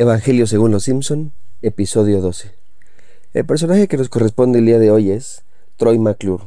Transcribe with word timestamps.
Evangelio 0.00 0.46
según 0.46 0.70
los 0.70 0.84
Simpson, 0.84 1.32
episodio 1.60 2.22
12. 2.22 2.52
El 3.34 3.44
personaje 3.44 3.86
que 3.86 3.98
nos 3.98 4.08
corresponde 4.08 4.60
el 4.60 4.64
día 4.64 4.78
de 4.78 4.90
hoy 4.90 5.10
es 5.10 5.42
Troy 5.76 5.98
McClure. 5.98 6.44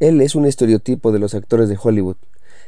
Él 0.00 0.20
es 0.20 0.34
un 0.34 0.44
estereotipo 0.44 1.10
de 1.10 1.18
los 1.18 1.32
actores 1.32 1.70
de 1.70 1.78
Hollywood. 1.82 2.16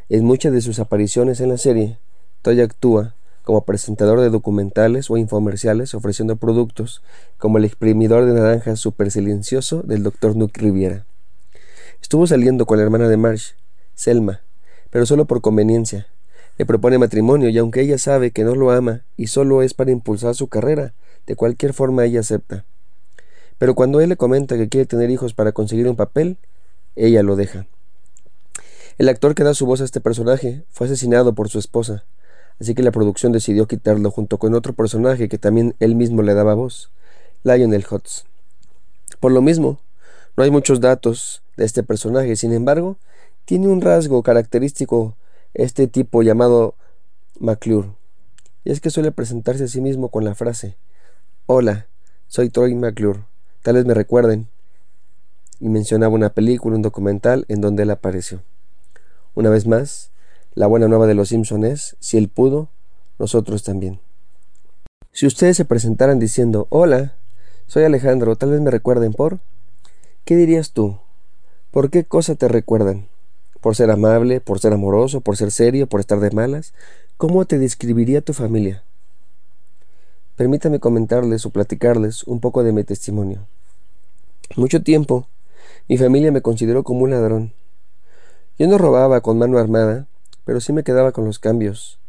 En 0.09 0.25
muchas 0.25 0.55
de 0.55 0.63
sus 0.63 0.79
apariciones 0.79 1.41
en 1.41 1.51
la 1.51 1.59
serie, 1.59 1.99
Troy 2.41 2.63
actúa 2.63 3.15
como 3.43 3.65
presentador 3.65 4.21
de 4.21 4.31
documentales 4.31 5.11
o 5.11 5.17
infomerciales 5.17 5.95
ofreciendo 5.95 6.37
productos 6.37 7.03
como 7.39 7.59
el 7.59 7.65
exprimidor 7.65 8.27
de 8.27 8.35
naranjas 8.35 8.81
super 8.81 9.11
silencioso 9.11 9.83
del 9.83 10.03
Dr. 10.03 10.37
Nuke 10.37 10.61
Riviera. 10.61 11.07
Estuvo 12.03 12.27
saliendo 12.27 12.67
con 12.67 12.79
la 12.79 12.85
hermana 12.85 13.09
de 13.09 13.17
Marsh, 13.17 13.53
Selma, 13.95 14.41
pero 14.91 15.07
solo 15.07 15.27
por 15.27 15.41
conveniencia, 15.41 16.07
le 16.59 16.67
propone 16.67 16.99
matrimonio 16.99 17.49
y 17.49 17.57
aunque 17.59 17.81
ella 17.81 17.99
sabe 17.99 18.33
que 18.33 18.45
no 18.45 18.55
lo 18.55 18.71
ama 18.71 19.03
y 19.17 19.29
solo 19.29 19.63
es 19.63 19.73
para 19.73 19.93
impulsar 19.93 20.35
su 20.35 20.49
carrera, 20.49 20.93
de 21.27 21.37
cualquier 21.37 21.73
forma 21.73 22.05
ella 22.05 22.21
acepta. 22.21 22.65
Pero 23.59 23.75
cuando 23.75 24.01
él 24.01 24.09
le 24.09 24.17
comenta 24.17 24.57
que 24.57 24.69
quiere 24.69 24.87
tener 24.87 25.11
hijos 25.11 25.35
para 25.35 25.53
conseguir 25.53 25.89
un 25.89 25.97
papel, 25.97 26.39
ella 26.97 27.23
lo 27.23 27.37
deja. 27.37 27.67
El 28.99 29.09
actor 29.09 29.35
que 29.35 29.45
da 29.45 29.55
su 29.55 29.65
voz 29.65 29.81
a 29.81 29.85
este 29.85 30.01
personaje 30.01 30.65
fue 30.69 30.87
asesinado 30.87 31.35
por 31.35 31.49
su 31.49 31.59
esposa, 31.59 32.05
así 32.61 32.75
que 32.75 32.83
la 32.83 32.91
producción 32.91 33.33
decidió 33.33 33.67
quitarlo 33.67 34.11
junto 34.11 34.39
con 34.39 34.55
otro 34.55 34.73
personaje 34.73 35.29
que 35.29 35.39
también 35.39 35.75
él 35.81 35.95
mismo 35.95 36.23
le 36.23 36.35
daba 36.35 36.55
voz, 36.55 36.91
Lionel 37.43 37.87
Hutz. 37.91 38.25
Por 39.19 39.33
lo 39.33 39.43
mismo, 39.43 39.81
no 40.37 40.45
hay 40.45 40.51
muchos 40.51 40.81
datos 40.81 41.43
de 41.57 41.65
este 41.65 41.83
personaje, 41.83 42.37
sin 42.37 42.53
embargo, 42.53 42.97
tiene 43.45 43.69
un 43.69 43.81
rasgo 43.81 44.23
característico 44.23 45.17
este 45.55 45.87
tipo 45.89 46.23
llamado 46.23 46.75
McClure. 47.39 47.89
Y 48.65 48.71
es 48.71 48.81
que 48.81 48.91
suele 48.91 49.11
presentarse 49.11 49.65
a 49.65 49.69
sí 49.69 49.81
mismo 49.81 50.09
con 50.11 50.25
la 50.25 50.35
frase, 50.35 50.77
Hola, 51.47 51.89
soy 52.29 52.49
Troy 52.49 52.75
McClure, 52.77 53.25
tal 53.63 53.75
vez 53.75 53.85
me 53.85 53.95
recuerden. 53.95 54.49
Y 55.59 55.69
mencionaba 55.69 56.15
una 56.15 56.31
película, 56.31 56.77
un 56.77 56.83
documental 56.83 57.45
en 57.49 57.61
donde 57.61 57.83
él 57.83 57.91
apareció. 57.91 58.43
Una 59.35 59.51
vez 59.51 59.67
más, 59.67 60.10
la 60.55 60.67
buena 60.67 60.89
nueva 60.89 61.07
de 61.07 61.15
los 61.15 61.29
Simpson 61.29 61.65
es, 61.65 61.97
si 62.01 62.19
él 62.19 62.29
pudo, 62.29 62.69
nosotros 63.19 63.63
también. 63.63 64.01
Si 65.13 65.27
ustedes 65.27 65.57
se 65.57 65.65
presentaran 65.65 66.19
diciendo, 66.19 66.67
Hola, 66.71 67.15
soy 67.67 67.85
Alejandro, 67.85 68.37
tal 68.37 68.51
vez 68.51 68.61
me 68.61 68.71
recuerden 68.71 69.13
por... 69.13 69.41
¿Qué 70.25 70.37
dirías 70.37 70.73
tú? 70.73 70.99
¿Por 71.71 71.91
qué 71.91 72.05
cosa 72.05 72.35
te 72.35 72.49
recuerdan? 72.49 73.09
por 73.61 73.77
ser 73.77 73.91
amable, 73.91 74.41
por 74.41 74.59
ser 74.59 74.73
amoroso, 74.73 75.21
por 75.21 75.37
ser 75.37 75.51
serio, 75.51 75.87
por 75.87 76.01
estar 76.01 76.21
de 76.21 76.31
malas? 76.31 76.73
¿Cómo 77.17 77.45
te 77.45 77.59
describiría 77.59 78.23
tu 78.23 78.33
familia? 78.33 78.83
Permítame 80.37 80.81
comentarles 80.81 81.45
o 81.45 81.51
platicarles 81.51 82.25
un 82.25 82.41
poco 82.41 82.63
de 82.63 82.73
mi 82.73 82.83
testimonio. 82.85 83.47
Mucho 84.57 84.83
tiempo, 84.83 85.27
mi 85.89 85.99
familia 85.99 86.33
me 86.33 86.41
consideró 86.41 86.83
como 86.83 87.01
un 87.01 87.11
ladrón. 87.11 87.53
Yo 88.59 88.67
no 88.67 88.79
robaba 88.79 89.21
con 89.21 89.39
mano 89.39 89.59
armada, 89.59 90.07
pero 90.51 90.59
sí 90.59 90.73
me 90.73 90.83
quedaba 90.83 91.13
con 91.13 91.25
los 91.27 91.39
cambios. 91.39 92.01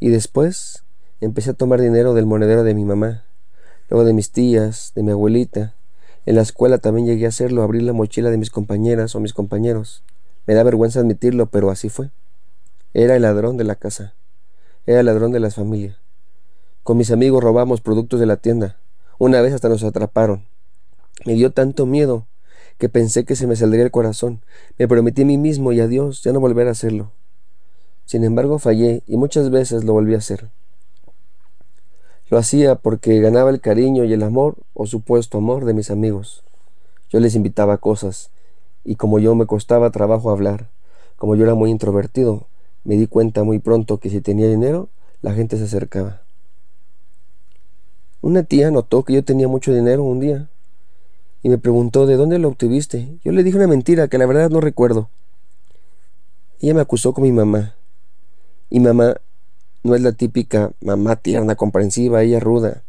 Y 0.00 0.08
después 0.08 0.82
empecé 1.20 1.50
a 1.50 1.54
tomar 1.54 1.80
dinero 1.80 2.12
del 2.12 2.26
monedero 2.26 2.64
de 2.64 2.74
mi 2.74 2.84
mamá, 2.84 3.22
luego 3.88 4.04
de 4.04 4.12
mis 4.12 4.32
tías, 4.32 4.90
de 4.96 5.04
mi 5.04 5.12
abuelita. 5.12 5.76
En 6.26 6.34
la 6.34 6.42
escuela 6.42 6.78
también 6.78 7.06
llegué 7.06 7.26
a 7.26 7.28
hacerlo, 7.28 7.62
abrir 7.62 7.84
la 7.84 7.92
mochila 7.92 8.30
de 8.30 8.36
mis 8.36 8.50
compañeras 8.50 9.14
o 9.14 9.20
mis 9.20 9.32
compañeros. 9.32 10.02
Me 10.44 10.54
da 10.54 10.64
vergüenza 10.64 10.98
admitirlo, 10.98 11.46
pero 11.46 11.70
así 11.70 11.88
fue. 11.88 12.10
Era 12.94 13.14
el 13.14 13.22
ladrón 13.22 13.58
de 13.58 13.62
la 13.62 13.76
casa. 13.76 14.14
Era 14.86 14.98
el 14.98 15.06
ladrón 15.06 15.30
de 15.30 15.38
las 15.38 15.54
familias. 15.54 15.96
Con 16.82 16.96
mis 16.96 17.12
amigos 17.12 17.44
robamos 17.44 17.80
productos 17.80 18.18
de 18.18 18.26
la 18.26 18.38
tienda. 18.38 18.76
Una 19.20 19.40
vez 19.40 19.54
hasta 19.54 19.68
nos 19.68 19.84
atraparon. 19.84 20.46
Me 21.24 21.34
dio 21.34 21.52
tanto 21.52 21.86
miedo 21.86 22.26
que 22.76 22.88
pensé 22.88 23.24
que 23.24 23.36
se 23.36 23.46
me 23.46 23.54
saldría 23.54 23.84
el 23.84 23.92
corazón. 23.92 24.40
Me 24.80 24.88
prometí 24.88 25.22
a 25.22 25.26
mí 25.26 25.38
mismo 25.38 25.70
y 25.70 25.78
a 25.78 25.86
Dios 25.86 26.24
ya 26.24 26.32
no 26.32 26.40
volver 26.40 26.66
a 26.66 26.72
hacerlo. 26.72 27.12
Sin 28.06 28.24
embargo, 28.24 28.58
fallé 28.58 29.02
y 29.06 29.16
muchas 29.16 29.50
veces 29.50 29.84
lo 29.84 29.92
volví 29.92 30.14
a 30.14 30.18
hacer. 30.18 30.50
Lo 32.30 32.38
hacía 32.38 32.74
porque 32.74 33.20
ganaba 33.20 33.50
el 33.50 33.60
cariño 33.60 34.04
y 34.04 34.12
el 34.12 34.22
amor 34.22 34.56
o 34.74 34.86
supuesto 34.86 35.38
amor 35.38 35.64
de 35.64 35.74
mis 35.74 35.90
amigos. 35.90 36.42
Yo 37.10 37.20
les 37.20 37.34
invitaba 37.34 37.78
cosas, 37.78 38.30
y 38.84 38.96
como 38.96 39.18
yo 39.18 39.34
me 39.34 39.46
costaba 39.46 39.90
trabajo 39.90 40.30
hablar, 40.30 40.68
como 41.16 41.36
yo 41.36 41.44
era 41.44 41.54
muy 41.54 41.70
introvertido, 41.70 42.46
me 42.82 42.96
di 42.96 43.06
cuenta 43.06 43.44
muy 43.44 43.58
pronto 43.58 43.98
que 43.98 44.10
si 44.10 44.20
tenía 44.20 44.48
dinero, 44.48 44.88
la 45.22 45.32
gente 45.32 45.56
se 45.56 45.64
acercaba. 45.64 46.22
Una 48.20 48.42
tía 48.42 48.70
notó 48.70 49.04
que 49.04 49.12
yo 49.12 49.24
tenía 49.24 49.48
mucho 49.48 49.72
dinero 49.72 50.02
un 50.02 50.20
día 50.20 50.48
y 51.42 51.50
me 51.50 51.58
preguntó 51.58 52.06
de 52.06 52.16
dónde 52.16 52.38
lo 52.38 52.48
obtuviste. 52.48 53.18
Yo 53.22 53.32
le 53.32 53.42
dije 53.42 53.58
una 53.58 53.66
mentira 53.66 54.08
que 54.08 54.18
la 54.18 54.26
verdad 54.26 54.50
no 54.50 54.60
recuerdo. 54.60 55.10
Ella 56.60 56.74
me 56.74 56.80
acusó 56.80 57.12
con 57.12 57.24
mi 57.24 57.32
mamá. 57.32 57.74
Y 58.74 58.80
mamá 58.80 59.18
no 59.84 59.94
es 59.94 60.02
la 60.02 60.10
típica 60.10 60.72
mamá 60.80 61.14
tierna, 61.14 61.54
comprensiva, 61.54 62.24
ella 62.24 62.40
ruda. 62.40 62.82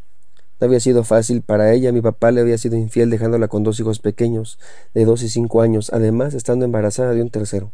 No 0.59 0.65
había 0.65 0.79
sido 0.79 1.03
fácil 1.03 1.43
para 1.43 1.73
ella, 1.73 1.91
mi 1.91 2.01
papá 2.01 2.31
le 2.31 2.41
había 2.41 2.57
sido 2.57 2.75
infiel 2.75 3.11
dejándola 3.11 3.49
con 3.49 3.61
dos 3.61 3.79
hijos 3.79 3.99
pequeños, 3.99 4.57
de 4.95 5.05
dos 5.05 5.21
y 5.21 5.29
cinco 5.29 5.61
años, 5.61 5.91
además 5.93 6.33
estando 6.33 6.65
embarazada 6.65 7.13
de 7.13 7.21
un 7.21 7.29
tercero. 7.29 7.71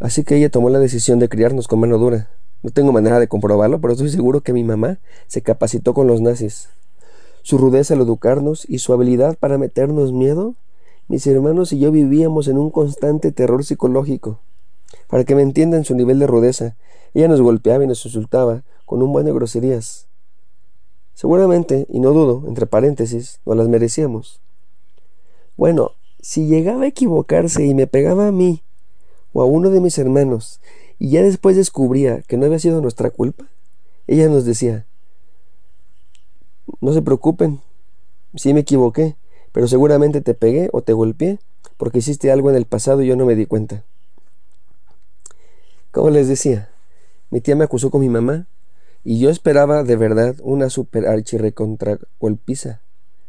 Así 0.00 0.22
que 0.22 0.36
ella 0.36 0.50
tomó 0.50 0.68
la 0.68 0.80
decisión 0.80 1.18
de 1.18 1.30
criarnos 1.30 1.66
con 1.66 1.80
mano 1.80 1.96
dura. 1.96 2.28
No 2.62 2.68
tengo 2.68 2.92
manera 2.92 3.18
de 3.20 3.28
comprobarlo, 3.28 3.80
pero 3.80 3.94
estoy 3.94 4.10
seguro 4.10 4.42
que 4.42 4.52
mi 4.52 4.64
mamá 4.64 4.98
se 5.26 5.40
capacitó 5.40 5.94
con 5.94 6.06
los 6.06 6.20
nazis. 6.20 6.68
Su 7.40 7.56
rudeza 7.56 7.94
al 7.94 8.02
educarnos 8.02 8.68
y 8.68 8.80
su 8.80 8.92
habilidad 8.92 9.38
para 9.38 9.56
meternos 9.56 10.12
miedo, 10.12 10.56
mis 11.08 11.26
hermanos 11.26 11.72
y 11.72 11.78
yo 11.78 11.90
vivíamos 11.90 12.48
en 12.48 12.58
un 12.58 12.70
constante 12.70 13.32
terror 13.32 13.64
psicológico. 13.64 14.40
Para 15.08 15.24
que 15.24 15.34
me 15.34 15.42
entiendan 15.42 15.84
su 15.84 15.94
nivel 15.94 16.18
de 16.18 16.26
rudeza, 16.26 16.76
ella 17.14 17.28
nos 17.28 17.40
golpeaba 17.40 17.84
y 17.84 17.86
nos 17.86 18.04
insultaba 18.04 18.64
con 18.84 19.02
un 19.02 19.12
buen 19.12 19.26
de 19.26 19.32
groserías. 19.32 20.06
Seguramente, 21.14 21.86
y 21.88 22.00
no 22.00 22.10
dudo, 22.10 22.44
entre 22.48 22.66
paréntesis, 22.66 23.40
no 23.46 23.54
las 23.54 23.68
merecíamos. 23.68 24.40
Bueno, 25.56 25.92
si 26.20 26.46
llegaba 26.46 26.84
a 26.84 26.88
equivocarse 26.88 27.64
y 27.64 27.74
me 27.74 27.86
pegaba 27.86 28.26
a 28.26 28.32
mí 28.32 28.62
o 29.32 29.42
a 29.42 29.46
uno 29.46 29.70
de 29.70 29.80
mis 29.80 29.98
hermanos 29.98 30.60
y 30.98 31.10
ya 31.10 31.22
después 31.22 31.56
descubría 31.56 32.22
que 32.22 32.36
no 32.36 32.46
había 32.46 32.58
sido 32.58 32.80
nuestra 32.80 33.10
culpa, 33.10 33.46
ella 34.06 34.28
nos 34.28 34.44
decía, 34.44 34.86
no 36.80 36.92
se 36.92 37.02
preocupen, 37.02 37.60
sí 38.34 38.52
me 38.52 38.60
equivoqué, 38.60 39.16
pero 39.52 39.68
seguramente 39.68 40.20
te 40.20 40.34
pegué 40.34 40.68
o 40.72 40.82
te 40.82 40.92
golpeé 40.92 41.38
porque 41.76 41.98
hiciste 41.98 42.32
algo 42.32 42.50
en 42.50 42.56
el 42.56 42.66
pasado 42.66 43.02
y 43.02 43.06
yo 43.06 43.16
no 43.16 43.24
me 43.26 43.36
di 43.36 43.46
cuenta. 43.46 43.84
Como 45.94 46.10
les 46.10 46.26
decía, 46.26 46.70
mi 47.30 47.40
tía 47.40 47.54
me 47.54 47.62
acusó 47.62 47.88
con 47.88 48.00
mi 48.00 48.08
mamá 48.08 48.48
y 49.04 49.20
yo 49.20 49.30
esperaba 49.30 49.84
de 49.84 49.94
verdad 49.94 50.34
una 50.42 50.68
super 50.68 51.06
archirrecontra 51.06 52.00
golpiza. 52.18 52.80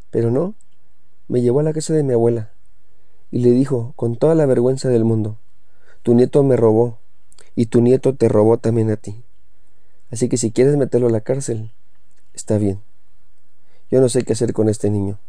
Pero 0.10 0.32
no, 0.32 0.56
me 1.28 1.44
llevó 1.44 1.60
a 1.60 1.64
la 1.64 1.74
casa 1.74 1.94
de 1.94 2.02
mi 2.02 2.14
abuela 2.14 2.50
y 3.30 3.42
le 3.42 3.52
dijo, 3.52 3.94
con 3.96 4.16
toda 4.16 4.34
la 4.34 4.48
vergüenza 4.48 4.90
del 4.90 5.06
mundo, 5.06 5.38
tu 6.02 6.16
nieto 6.16 6.42
me 6.42 6.56
robó 6.56 6.98
y 7.56 7.68
tu 7.68 7.82
nieto 7.82 8.16
te 8.16 8.30
robó 8.30 8.58
también 8.58 8.90
a 8.90 8.96
ti. 8.96 9.24
Así 10.10 10.28
que 10.28 10.38
si 10.38 10.52
quieres 10.52 10.76
meterlo 10.76 11.06
a 11.06 11.12
la 11.12 11.22
cárcel, 11.22 11.72
está 12.34 12.58
bien. 12.58 12.82
Yo 13.92 14.02
no 14.02 14.10
sé 14.10 14.24
qué 14.24 14.34
hacer 14.34 14.54
con 14.54 14.70
este 14.70 14.90
niño. 14.90 15.20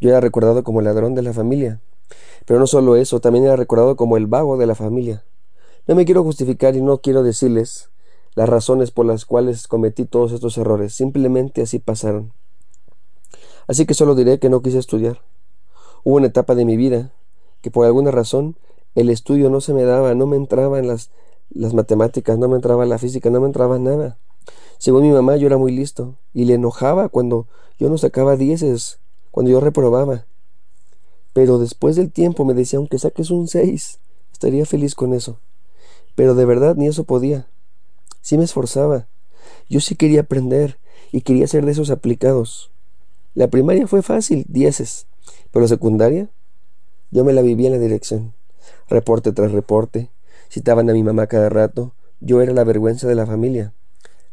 Yo 0.00 0.10
era 0.10 0.20
recordado 0.20 0.62
como 0.62 0.78
el 0.78 0.84
ladrón 0.84 1.16
de 1.16 1.22
la 1.22 1.32
familia, 1.32 1.80
pero 2.46 2.60
no 2.60 2.68
solo 2.68 2.94
eso, 2.94 3.18
también 3.18 3.46
era 3.46 3.56
recordado 3.56 3.96
como 3.96 4.16
el 4.16 4.28
vago 4.28 4.56
de 4.56 4.66
la 4.66 4.76
familia. 4.76 5.24
No 5.88 5.96
me 5.96 6.04
quiero 6.04 6.22
justificar 6.22 6.76
y 6.76 6.80
no 6.80 6.98
quiero 6.98 7.24
decirles 7.24 7.90
las 8.34 8.48
razones 8.48 8.92
por 8.92 9.04
las 9.04 9.24
cuales 9.24 9.66
cometí 9.66 10.04
todos 10.04 10.30
estos 10.30 10.56
errores. 10.56 10.94
Simplemente 10.94 11.62
así 11.62 11.80
pasaron. 11.80 12.32
Así 13.66 13.84
que 13.84 13.94
solo 13.94 14.14
diré 14.14 14.38
que 14.38 14.48
no 14.48 14.62
quise 14.62 14.78
estudiar. 14.78 15.22
Hubo 16.04 16.16
una 16.16 16.28
etapa 16.28 16.54
de 16.54 16.64
mi 16.64 16.76
vida 16.76 17.12
que 17.62 17.70
por 17.70 17.84
alguna 17.84 18.12
razón 18.12 18.56
el 18.94 19.10
estudio 19.10 19.50
no 19.50 19.60
se 19.60 19.74
me 19.74 19.82
daba, 19.82 20.14
no 20.14 20.26
me 20.26 20.36
entraba 20.36 20.78
en 20.78 20.86
las, 20.86 21.10
las 21.50 21.74
matemáticas, 21.74 22.38
no 22.38 22.48
me 22.48 22.56
entraba 22.56 22.84
en 22.84 22.90
la 22.90 22.98
física, 22.98 23.30
no 23.30 23.40
me 23.40 23.46
entraba 23.46 23.78
nada. 23.78 24.18
Según 24.78 25.02
mi 25.02 25.10
mamá 25.10 25.36
yo 25.36 25.46
era 25.46 25.56
muy 25.56 25.72
listo 25.72 26.16
y 26.32 26.44
le 26.44 26.54
enojaba 26.54 27.08
cuando 27.08 27.46
yo 27.78 27.88
no 27.88 27.98
sacaba 27.98 28.36
dieces, 28.36 29.00
cuando 29.30 29.50
yo 29.50 29.60
reprobaba. 29.60 30.26
Pero 31.32 31.58
después 31.58 31.96
del 31.96 32.12
tiempo 32.12 32.44
me 32.44 32.54
decía, 32.54 32.78
aunque 32.78 32.98
saques 32.98 33.30
un 33.30 33.48
seis, 33.48 33.98
estaría 34.32 34.64
feliz 34.66 34.94
con 34.94 35.14
eso. 35.14 35.38
Pero 36.14 36.34
de 36.34 36.44
verdad 36.44 36.76
ni 36.76 36.86
eso 36.86 37.04
podía. 37.04 37.46
Sí 38.20 38.38
me 38.38 38.44
esforzaba. 38.44 39.08
Yo 39.68 39.80
sí 39.80 39.96
quería 39.96 40.22
aprender 40.22 40.78
y 41.10 41.22
quería 41.22 41.46
ser 41.46 41.64
de 41.66 41.72
esos 41.72 41.90
aplicados. 41.90 42.70
La 43.34 43.48
primaria 43.48 43.86
fue 43.86 44.02
fácil, 44.02 44.44
dieces, 44.48 45.06
pero 45.50 45.62
la 45.62 45.68
secundaria, 45.68 46.28
yo 47.10 47.24
me 47.24 47.32
la 47.32 47.42
vivía 47.42 47.68
en 47.68 47.74
la 47.74 47.78
dirección. 47.78 48.34
Reporte 48.88 49.32
tras 49.32 49.52
reporte, 49.52 50.10
citaban 50.50 50.88
a 50.90 50.92
mi 50.92 51.02
mamá 51.02 51.26
cada 51.26 51.48
rato, 51.48 51.94
yo 52.20 52.40
era 52.42 52.52
la 52.52 52.64
vergüenza 52.64 53.08
de 53.08 53.14
la 53.14 53.26
familia. 53.26 53.72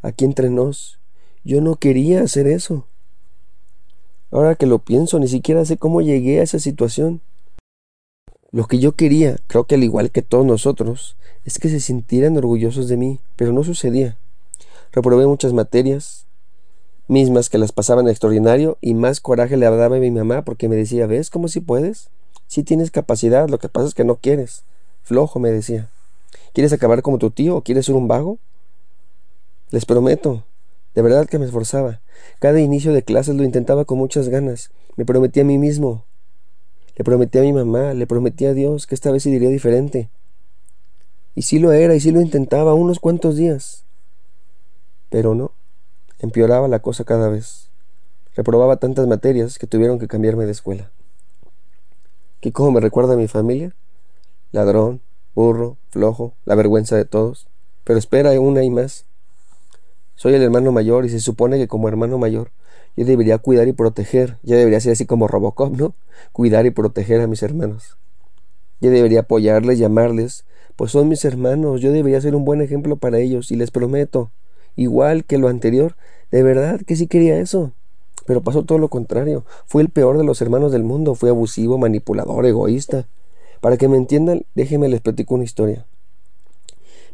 Aquí 0.01 0.25
entre 0.25 0.49
nos, 0.49 0.99
yo 1.43 1.61
no 1.61 1.75
quería 1.75 2.21
hacer 2.21 2.47
eso. 2.47 2.87
Ahora 4.31 4.55
que 4.55 4.65
lo 4.65 4.79
pienso, 4.79 5.17
ni 5.19 5.27
siquiera 5.27 5.65
sé 5.65 5.77
cómo 5.77 6.01
llegué 6.01 6.39
a 6.39 6.43
esa 6.43 6.59
situación. 6.59 7.21
Lo 8.51 8.65
que 8.65 8.79
yo 8.79 8.93
quería, 8.93 9.37
creo 9.45 9.65
que 9.65 9.75
al 9.75 9.83
igual 9.83 10.09
que 10.09 10.23
todos 10.23 10.43
nosotros, 10.43 11.15
es 11.45 11.59
que 11.59 11.69
se 11.69 11.79
sintieran 11.79 12.35
orgullosos 12.35 12.87
de 12.87 12.97
mí, 12.97 13.19
pero 13.35 13.53
no 13.53 13.63
sucedía. 13.63 14.17
Reprobé 14.91 15.27
muchas 15.27 15.53
materias, 15.53 16.25
mismas 17.07 17.49
que 17.49 17.59
las 17.59 17.71
pasaban 17.71 18.07
extraordinario, 18.07 18.79
y 18.81 18.95
más 18.95 19.19
coraje 19.19 19.55
le 19.55 19.67
daba 19.67 19.95
a 19.97 19.99
mi 19.99 20.09
mamá 20.09 20.43
porque 20.43 20.67
me 20.67 20.75
decía, 20.75 21.05
¿ves 21.05 21.29
cómo 21.29 21.47
si 21.47 21.59
puedes? 21.59 22.09
Si 22.47 22.63
tienes 22.63 22.89
capacidad, 22.89 23.47
lo 23.49 23.59
que 23.59 23.69
pasa 23.69 23.87
es 23.87 23.93
que 23.93 24.03
no 24.03 24.15
quieres. 24.15 24.63
Flojo, 25.03 25.37
me 25.39 25.51
decía. 25.51 25.91
¿Quieres 26.53 26.73
acabar 26.73 27.03
como 27.03 27.19
tu 27.19 27.29
tío 27.29 27.55
o 27.55 27.61
quieres 27.61 27.85
ser 27.85 27.93
un 27.93 28.07
vago? 28.07 28.39
Les 29.69 29.85
prometo, 29.85 30.43
de 30.95 31.03
verdad 31.03 31.27
que 31.27 31.37
me 31.37 31.45
esforzaba. 31.45 32.01
Cada 32.39 32.59
inicio 32.59 32.93
de 32.93 33.03
clases 33.03 33.35
lo 33.35 33.43
intentaba 33.43 33.85
con 33.85 33.99
muchas 33.99 34.27
ganas. 34.27 34.71
Me 34.95 35.05
prometí 35.05 35.39
a 35.39 35.45
mí 35.45 35.59
mismo. 35.59 36.05
Le 36.99 37.05
prometí 37.05 37.37
a 37.37 37.43
mi 37.43 37.53
mamá, 37.53 37.93
le 37.93 38.05
prometí 38.05 38.45
a 38.45 38.53
Dios 38.53 38.85
que 38.85 38.93
esta 38.93 39.09
vez 39.09 39.23
se 39.23 39.29
diría 39.29 39.47
diferente. 39.47 40.09
Y 41.33 41.43
sí 41.43 41.57
lo 41.57 41.71
era, 41.71 41.95
y 41.95 42.01
sí 42.01 42.11
lo 42.11 42.19
intentaba 42.19 42.73
unos 42.73 42.99
cuantos 42.99 43.37
días. 43.37 43.85
Pero 45.09 45.33
no, 45.33 45.53
empeoraba 46.19 46.67
la 46.67 46.79
cosa 46.79 47.05
cada 47.05 47.29
vez. 47.29 47.69
Reprobaba 48.35 48.75
tantas 48.75 49.07
materias 49.07 49.57
que 49.57 49.65
tuvieron 49.65 49.97
que 49.97 50.09
cambiarme 50.09 50.45
de 50.45 50.51
escuela. 50.51 50.91
¿Qué 52.41 52.51
cómo 52.51 52.71
me 52.71 52.81
recuerda 52.81 53.13
a 53.13 53.17
mi 53.17 53.29
familia? 53.29 53.73
Ladrón, 54.51 54.99
burro, 55.35 55.77
flojo, 55.91 56.33
la 56.43 56.55
vergüenza 56.55 56.97
de 56.97 57.05
todos. 57.05 57.47
Pero 57.85 57.97
espera, 57.97 58.37
una 58.41 58.61
y 58.65 58.69
más. 58.69 59.05
Soy 60.19 60.33
el 60.33 60.43
hermano 60.43 60.73
mayor 60.73 61.05
y 61.05 61.09
se 61.09 61.21
supone 61.21 61.57
que 61.57 61.69
como 61.69 61.87
hermano 61.87 62.17
mayor 62.17 62.51
yo 62.97 63.05
debería 63.05 63.37
cuidar 63.37 63.69
y 63.69 63.71
proteger. 63.71 64.35
Yo 64.43 64.57
debería 64.57 64.81
ser 64.81 64.91
así 64.91 65.05
como 65.05 65.29
Robocop, 65.29 65.73
¿no? 65.77 65.93
Cuidar 66.33 66.65
y 66.65 66.71
proteger 66.71 67.21
a 67.21 67.27
mis 67.27 67.41
hermanos. 67.41 67.95
Yo 68.81 68.91
debería 68.91 69.21
apoyarles, 69.21 69.79
llamarles, 69.79 70.43
pues 70.75 70.91
son 70.91 71.07
mis 71.07 71.23
hermanos. 71.23 71.79
Yo 71.79 71.93
debería 71.93 72.19
ser 72.19 72.35
un 72.35 72.43
buen 72.43 72.61
ejemplo 72.61 72.97
para 72.97 73.19
ellos 73.19 73.49
y 73.49 73.55
les 73.55 73.71
prometo, 73.71 74.29
igual 74.75 75.23
que 75.23 75.37
lo 75.37 75.47
anterior, 75.47 75.95
de 76.31 76.43
verdad 76.43 76.81
que 76.85 76.97
sí 76.97 77.07
quería 77.07 77.39
eso. 77.39 77.71
Pero 78.25 78.41
pasó 78.41 78.65
todo 78.65 78.77
lo 78.77 78.89
contrario. 78.89 79.45
Fui 79.67 79.81
el 79.81 79.87
peor 79.87 80.17
de 80.17 80.25
los 80.25 80.41
hermanos 80.41 80.73
del 80.73 80.83
mundo. 80.83 81.15
Fui 81.15 81.29
abusivo, 81.29 81.77
manipulador, 81.77 82.45
egoísta. 82.45 83.07
Para 83.61 83.77
que 83.77 83.87
me 83.87 83.95
entiendan, 83.95 84.43
déjenme 84.53 84.89
les 84.89 84.99
platico 84.99 85.35
una 85.35 85.45
historia. 85.45 85.85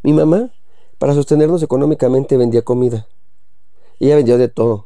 Mi 0.01 0.11
mamá 0.11 0.49
para 0.97 1.13
sostenernos 1.13 1.61
económicamente 1.63 2.37
vendía 2.37 2.61
comida. 2.61 3.07
Ella 3.99 4.15
vendió 4.15 4.37
de 4.37 4.47
todo. 4.47 4.85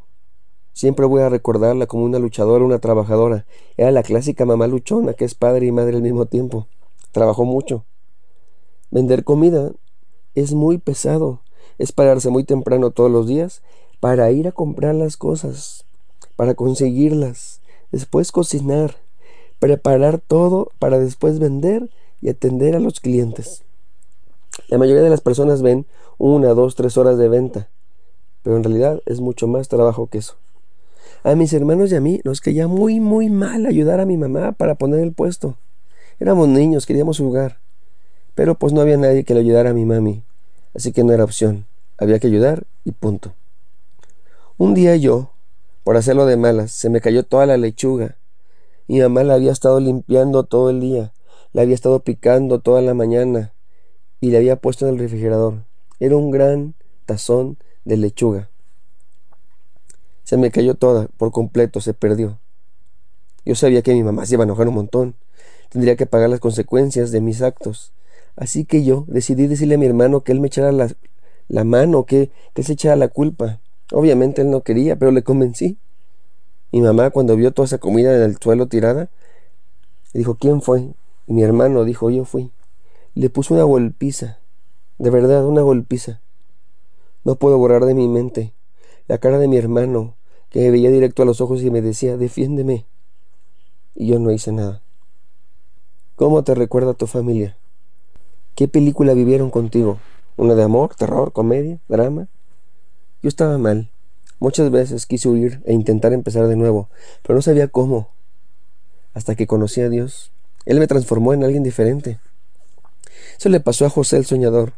Siempre 0.74 1.06
voy 1.06 1.22
a 1.22 1.30
recordarla 1.30 1.88
como 1.88 2.04
una 2.04 2.20
luchadora, 2.20 2.64
una 2.64 2.80
trabajadora. 2.80 3.46
Era 3.78 3.92
la 3.92 4.04
clásica 4.04 4.46
mamá 4.46 4.68
luchona 4.68 5.14
que 5.14 5.26
es 5.26 5.36
padre 5.36 5.66
y 5.66 5.72
madre 5.72 5.98
al 5.98 6.02
mismo 6.02 6.26
tiempo. 6.26 6.68
Trabajó 7.12 7.44
mucho. 7.46 7.86
Vender 8.92 9.24
comida 9.24 9.72
es 10.36 10.54
muy 10.54 10.78
pesado. 10.78 11.42
Es 11.78 11.92
pararse 11.92 12.30
muy 12.30 12.44
temprano 12.44 12.92
todos 12.92 13.12
los 13.12 13.28
días 13.28 13.62
para 14.00 14.32
ir 14.32 14.48
a 14.48 14.52
comprar 14.52 14.96
las 14.96 15.18
cosas, 15.18 15.86
para 16.36 16.54
conseguirlas, 16.54 17.62
después 17.92 18.32
cocinar, 18.32 18.96
preparar 19.60 20.20
todo 20.20 20.72
para 20.80 21.00
después 21.00 21.40
vender 21.40 21.90
y 22.22 22.30
atender 22.30 22.76
a 22.76 22.80
los 22.80 23.00
clientes. 23.00 23.64
La 24.68 24.78
mayoría 24.78 25.02
de 25.04 25.10
las 25.10 25.22
personas 25.22 25.62
ven 25.62 25.86
una, 26.18 26.50
dos, 26.50 26.76
tres 26.76 26.98
horas 26.98 27.18
de 27.18 27.30
venta, 27.30 27.70
pero 28.44 28.58
en 28.58 28.64
realidad 28.64 29.02
es 29.06 29.22
mucho 29.22 29.48
más 29.48 29.68
trabajo 29.68 30.08
que 30.08 30.20
eso. 30.20 30.36
A 31.24 31.36
mis 31.36 31.54
hermanos 31.54 31.92
y 31.92 31.96
a 31.96 32.02
mí 32.02 32.22
nos 32.24 32.42
caía 32.42 32.68
muy, 32.68 33.00
muy 33.00 33.30
mal 33.30 33.66
ayudar 33.66 34.00
a 34.00 34.06
mi 34.06 34.18
mamá 34.18 34.52
para 34.54 34.76
poner 34.76 35.00
el 35.02 35.14
puesto. 35.14 35.56
Éramos 36.20 36.48
niños, 36.48 36.86
queríamos 36.86 37.18
jugar, 37.18 37.60
pero 38.36 38.56
pues 38.56 38.74
no 38.74 38.82
había 38.82 38.98
nadie 38.98 39.24
que 39.24 39.34
le 39.34 39.42
ayudara 39.42 39.72
a 39.72 39.74
mi 39.74 39.86
mami, 39.86 40.24
así 40.74 40.92
que 40.92 41.04
no 41.04 41.14
era 41.14 41.24
opción, 41.24 41.66
había 41.98 42.20
que 42.20 42.28
ayudar 42.28 42.66
y 42.84 42.92
punto. 42.92 43.34
Un 44.58 44.74
día 44.74 44.96
yo, 44.96 45.32
por 45.84 45.98
hacerlo 45.98 46.26
de 46.26 46.38
malas, 46.38 46.72
se 46.72 46.90
me 46.90 47.02
cayó 47.02 47.24
toda 47.24 47.46
la 47.46 47.58
lechuga. 47.58 48.18
Mi 48.88 49.00
mamá 49.00 49.24
la 49.24 49.36
había 49.36 49.52
estado 49.52 49.80
limpiando 49.80 50.44
todo 50.44 50.70
el 50.70 50.82
día, 50.82 51.14
la 51.54 51.62
había 51.62 51.76
estado 51.76 52.00
picando 52.02 52.60
toda 52.60 52.82
la 52.82 52.94
mañana, 52.94 53.54
y 54.22 54.32
le 54.32 54.38
había 54.38 54.58
puesto 54.58 54.88
en 54.88 54.94
el 54.94 55.00
refrigerador. 55.00 55.64
Era 56.00 56.16
un 56.18 56.32
gran 56.32 56.74
tazón 57.06 57.58
de 57.86 57.98
lechuga. 57.98 58.50
Se 60.24 60.38
me 60.38 60.52
cayó 60.52 60.76
toda, 60.76 61.08
por 61.18 61.32
completo, 61.32 61.82
se 61.82 61.94
perdió. 61.94 62.40
Yo 63.46 63.56
sabía 63.56 63.82
que 63.82 63.94
mi 63.94 64.04
mamá 64.04 64.26
se 64.26 64.36
iba 64.36 64.44
a 64.44 64.46
enojar 64.46 64.68
un 64.68 64.76
montón. 64.76 65.16
Tendría 65.70 65.96
que 65.96 66.06
pagar 66.06 66.30
las 66.30 66.40
consecuencias 66.40 67.12
de 67.12 67.22
mis 67.22 67.42
actos. 67.42 67.94
Así 68.36 68.64
que 68.66 68.84
yo 68.84 69.06
decidí 69.08 69.48
decirle 69.48 69.76
a 69.76 69.78
mi 69.78 69.86
hermano 69.86 70.22
que 70.22 70.32
él 70.32 70.40
me 70.40 70.48
echara 70.48 70.72
la, 70.72 71.64
mano, 71.64 72.06
que, 72.06 72.32
que 72.54 72.64
se 72.64 72.74
echara 72.74 72.96
la 72.96 73.08
culpa. 73.08 73.60
Obviamente 73.92 74.42
él 74.42 74.52
no 74.52 74.62
quería, 74.62 74.98
pero 74.98 75.12
le 75.12 75.24
convencí. 75.24 75.78
Mi 76.72 76.82
mamá, 76.82 77.10
cuando 77.10 77.36
vio 77.36 77.52
toda 77.52 77.66
esa 77.66 77.80
comida 77.80 78.16
en 78.16 78.22
el 78.22 78.38
suelo 78.38 78.68
tirada, 78.68 79.10
dijo, 80.14 80.36
¿quién 80.36 80.62
fue? 80.62 80.94
Y 81.28 81.34
mi 81.34 81.44
hermano 81.44 81.84
dijo, 81.86 82.10
yo 82.12 82.26
fui. 82.26 82.52
Le 83.16 83.30
puso 83.30 83.54
una 83.54 83.64
golpiza, 83.64 84.40
de 84.98 85.10
verdad, 85.10 85.46
una 85.46 85.62
golpiza. 85.62 86.22
No 87.24 87.36
puedo 87.36 87.58
borrar 87.58 87.86
de 87.86 87.94
mi 87.94 88.08
mente 88.08 88.54
la 89.10 89.18
cara 89.18 89.40
de 89.40 89.48
mi 89.48 89.58
hermano, 89.58 90.16
que 90.52 90.60
me 90.60 90.70
veía 90.70 90.92
directo 90.92 91.24
a 91.24 91.26
los 91.26 91.42
ojos 91.42 91.64
y 91.64 91.72
me 91.72 91.82
decía, 91.82 92.16
defiéndeme. 92.16 92.86
Y 93.96 94.06
yo 94.06 94.20
no 94.20 94.32
hice 94.32 94.52
nada. 94.52 94.84
¿Cómo 96.16 96.44
te 96.44 96.54
recuerda 96.54 96.94
tu 96.94 97.08
familia? 97.08 97.58
¿Qué 98.54 98.68
película 98.68 99.16
vivieron 99.16 99.50
contigo? 99.50 100.00
¿Una 100.38 100.54
de 100.54 100.62
amor, 100.62 100.94
terror, 100.94 101.34
comedia, 101.34 101.80
drama? 101.88 102.28
Yo 103.24 103.30
estaba 103.30 103.58
mal. 103.58 103.90
Muchas 104.40 104.70
veces 104.70 105.08
quise 105.08 105.28
huir 105.28 105.64
e 105.66 105.74
intentar 105.74 106.14
empezar 106.14 106.48
de 106.48 106.56
nuevo, 106.56 106.90
pero 107.24 107.34
no 107.34 107.42
sabía 107.42 107.68
cómo. 107.68 108.12
Hasta 109.16 109.34
que 109.34 109.48
conocí 109.48 109.82
a 109.82 109.90
Dios. 109.90 110.32
Él 110.66 110.80
me 110.80 110.86
transformó 110.86 111.34
en 111.34 111.44
alguien 111.44 111.64
diferente. 111.64 112.20
Eso 113.40 113.48
le 113.48 113.62
pasó 113.62 113.86
a 113.86 113.90
José 113.90 114.18
el 114.18 114.26
soñador, 114.26 114.74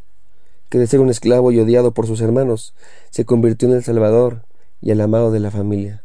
que 0.68 0.78
de 0.78 0.86
ser 0.86 1.00
un 1.00 1.10
esclavo 1.10 1.50
y 1.50 1.58
odiado 1.58 1.90
por 1.90 2.06
sus 2.06 2.20
hermanos, 2.20 2.74
se 3.10 3.24
convirtió 3.24 3.68
en 3.68 3.74
el 3.74 3.82
salvador 3.82 4.44
y 4.80 4.92
el 4.92 5.00
amado 5.00 5.32
de 5.32 5.40
la 5.40 5.50
familia. 5.50 6.04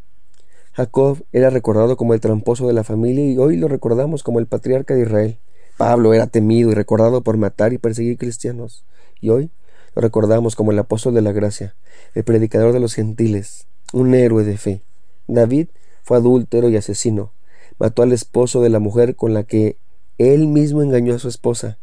Jacob 0.73 1.23
era 1.31 1.51
recordado 1.51 1.97
como 1.97 2.15
el 2.15 2.19
tramposo 2.19 2.65
de 2.65 2.73
la 2.73 2.83
familia 2.83 3.31
y 3.31 3.37
hoy 3.37 3.57
lo 3.57 3.67
recordamos 3.67 4.23
como 4.23 4.39
el 4.39 4.47
patriarca 4.47 4.95
de 4.95 5.01
Israel. 5.03 5.37
Pablo 5.77 6.15
era 6.15 6.25
temido 6.25 6.71
y 6.71 6.73
recordado 6.73 7.21
por 7.21 7.37
matar 7.37 7.73
y 7.73 7.77
perseguir 7.77 8.17
cristianos, 8.17 8.83
y 9.21 9.29
hoy 9.29 9.51
lo 9.93 10.01
recordamos 10.01 10.55
como 10.55 10.71
el 10.71 10.79
apóstol 10.79 11.13
de 11.13 11.21
la 11.21 11.33
gracia, 11.33 11.75
el 12.15 12.23
predicador 12.23 12.73
de 12.73 12.79
los 12.79 12.95
gentiles, 12.95 13.67
un 13.93 14.15
héroe 14.15 14.43
de 14.43 14.57
fe. 14.57 14.81
David 15.27 15.67
fue 16.01 16.17
adúltero 16.17 16.69
y 16.69 16.75
asesino, 16.75 17.33
mató 17.77 18.01
al 18.01 18.13
esposo 18.13 18.63
de 18.63 18.71
la 18.71 18.79
mujer 18.79 19.15
con 19.15 19.35
la 19.35 19.43
que 19.43 19.77
él 20.17 20.47
mismo 20.47 20.81
engañó 20.81 21.13
a 21.13 21.19
su 21.19 21.27
esposa, 21.27 21.77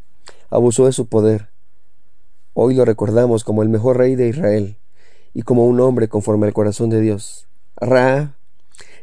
abusó 0.55 0.87
de 0.87 0.93
su 0.93 1.07
poder. 1.07 1.49
Hoy 2.53 2.77
lo 2.77 2.85
recordamos 2.85 3.43
como 3.43 3.65
el 3.65 3.69
mejor 3.69 3.97
rey 3.99 4.15
de 4.15 4.29
Israel 4.29 4.77
y 5.35 5.43
como 5.43 5.67
un 5.67 5.81
hombre 5.81 6.07
conforme 6.07 6.47
al 6.47 6.53
corazón 6.53 6.91
de 6.91 7.01
Dios. 7.01 7.49
Ra 7.75 8.37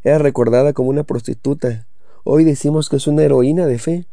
era 0.02 0.18
recordada 0.18 0.72
como 0.72 0.90
una 0.90 1.04
prostituta. 1.04 1.88
Hoy 2.24 2.46
decimos 2.46 2.88
que 2.88 2.96
es 2.96 3.06
una 3.06 3.24
heroína 3.24 3.68
de 3.68 3.80
fe. 3.80 4.06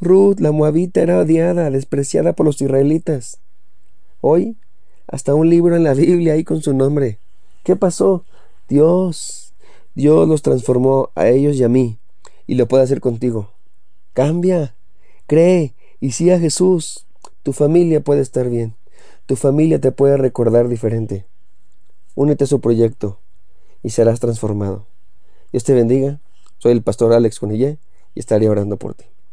Ruth, 0.00 0.40
la 0.40 0.50
moabita, 0.50 1.02
era 1.02 1.18
odiada, 1.18 1.70
despreciada 1.70 2.32
por 2.32 2.46
los 2.46 2.62
israelitas. 2.62 3.38
Hoy, 4.22 4.56
hasta 5.06 5.34
un 5.34 5.50
libro 5.50 5.76
en 5.76 5.84
la 5.84 5.92
Biblia 5.92 6.32
hay 6.32 6.44
con 6.44 6.62
su 6.62 6.72
nombre. 6.72 7.18
¿Qué 7.64 7.76
pasó? 7.76 8.24
Dios, 8.66 9.52
Dios 9.94 10.26
los 10.26 10.40
transformó 10.40 11.10
a 11.14 11.28
ellos 11.28 11.56
y 11.56 11.64
a 11.64 11.68
mí, 11.68 11.98
y 12.46 12.54
lo 12.54 12.66
puede 12.66 12.84
hacer 12.84 13.00
contigo. 13.00 13.50
Cambia, 14.14 14.74
cree, 15.26 15.74
y 16.00 16.12
si 16.12 16.30
a 16.30 16.38
Jesús, 16.38 17.06
tu 17.42 17.52
familia 17.52 18.00
puede 18.00 18.20
estar 18.20 18.48
bien. 18.48 18.74
Tu 19.26 19.36
familia 19.36 19.80
te 19.80 19.92
puede 19.92 20.16
recordar 20.16 20.68
diferente. 20.68 21.26
Únete 22.14 22.44
a 22.44 22.46
su 22.46 22.60
proyecto 22.60 23.18
y 23.82 23.90
serás 23.90 24.20
transformado. 24.20 24.86
Dios 25.52 25.64
te 25.64 25.74
bendiga. 25.74 26.20
Soy 26.58 26.72
el 26.72 26.82
pastor 26.82 27.12
Alex 27.12 27.38
Conillé 27.38 27.78
y 28.14 28.20
estaré 28.20 28.48
orando 28.48 28.76
por 28.76 28.94
ti. 28.94 29.04